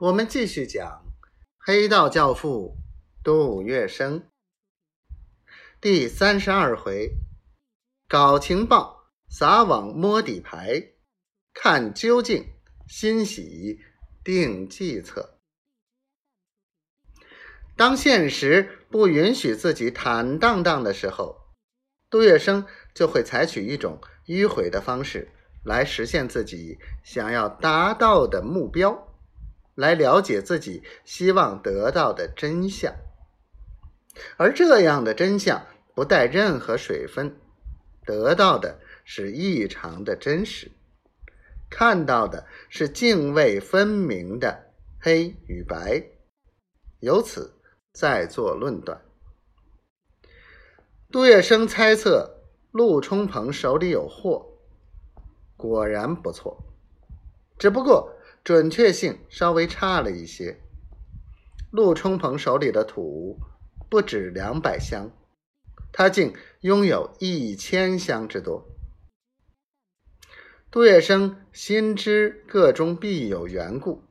[0.00, 1.02] 我们继续讲
[1.58, 2.76] 黑道教父
[3.24, 4.22] 杜月笙
[5.80, 7.10] 第三十二回：
[8.06, 10.92] 搞情报，撒网摸底牌，
[11.52, 12.46] 看究竟，
[12.86, 13.80] 欣喜
[14.22, 15.40] 定计策。
[17.74, 21.36] 当现实不允许自己坦荡荡的时候，
[22.08, 25.32] 杜月笙就会采取一种迂回的方式。
[25.64, 29.07] 来实现自己想要达到的目标，
[29.78, 32.96] 来了解自己希望得到的真相，
[34.36, 35.64] 而这样的真相
[35.94, 37.38] 不带任何水分，
[38.04, 40.72] 得到的是异常的真实，
[41.70, 46.08] 看到的是泾渭分明的黑与白，
[46.98, 47.54] 由此
[47.92, 49.00] 再做论断。
[51.12, 54.44] 杜月笙猜测陆冲鹏手里有货。
[55.56, 56.64] 果然不错，
[57.56, 58.12] 只不过
[58.48, 60.58] 准确性稍微差了一些。
[61.70, 63.38] 陆冲鹏手里的土
[63.90, 65.10] 不止两百箱，
[65.92, 68.66] 他竟拥有一千箱之多。
[70.70, 74.02] 杜月笙心知个中必有缘故，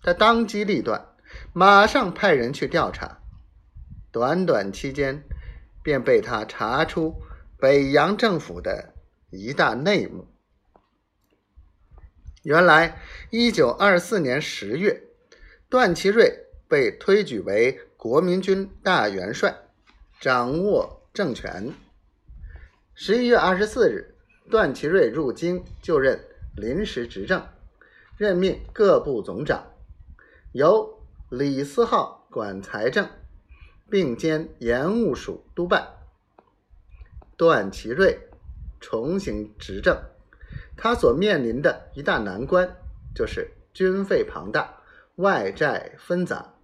[0.00, 1.14] 他当机立断，
[1.52, 3.20] 马上派人去调查。
[4.10, 5.22] 短短期间，
[5.82, 7.14] 便被他查出
[7.58, 8.94] 北洋政府的
[9.28, 10.26] 一大内幕。
[12.42, 15.02] 原来，一九二四年十月，
[15.68, 19.54] 段祺瑞被推举为国民军大元帅，
[20.18, 21.74] 掌握政权。
[22.94, 24.14] 十一月二十四日，
[24.48, 26.18] 段祺瑞入京就任
[26.56, 27.46] 临时执政，
[28.16, 29.74] 任命各部总长，
[30.52, 33.06] 由李思浩管财政，
[33.90, 35.86] 并兼盐务署督办。
[37.36, 38.18] 段祺瑞
[38.80, 40.02] 重新执政。
[40.82, 42.74] 他所面临的一大难关，
[43.14, 44.82] 就是军费庞大、
[45.16, 46.54] 外债纷杂、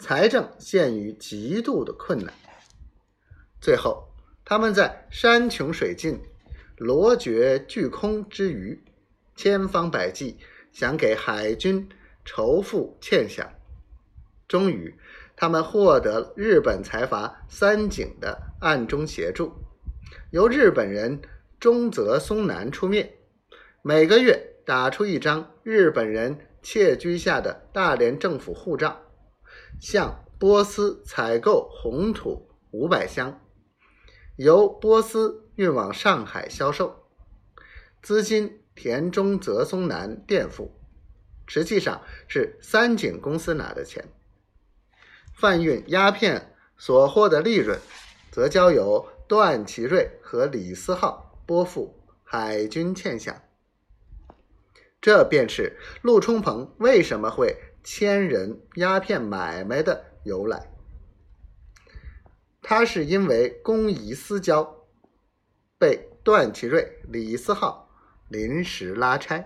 [0.00, 2.34] 财政陷于极度的困难。
[3.60, 4.08] 最后，
[4.44, 6.20] 他们在山穷水尽、
[6.78, 8.82] 罗绝巨空之余，
[9.36, 10.36] 千方百计
[10.72, 11.88] 想给海军
[12.24, 13.46] 筹付欠饷。
[14.48, 14.92] 终于，
[15.36, 19.52] 他们获得日本财阀三井的暗中协助，
[20.32, 21.22] 由日本人
[21.60, 23.08] 中泽松南出面。
[23.86, 29.02] 每个月打出一张日本人窃居下的大连政府护照，
[29.78, 33.38] 向波斯采购红土五百箱，
[34.36, 37.04] 由波斯运往上海销售，
[38.00, 40.72] 资金田中泽松南垫付，
[41.46, 44.02] 实际上是三井公司拿的钱。
[45.34, 47.78] 贩运鸦片所获的利润，
[48.32, 53.34] 则交由段祺瑞和李思浩拨付海军欠饷。
[55.04, 60.70] 这便是陆冲鹏为什么会牵人鸦片买卖的由来。
[62.62, 64.86] 他是因为公疑私交，
[65.78, 67.90] 被段祺瑞、李思浩
[68.30, 69.44] 临时拉差。